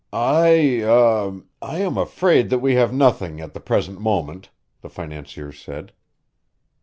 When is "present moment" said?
3.59-4.49